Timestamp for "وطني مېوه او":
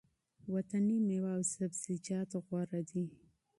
0.53-1.41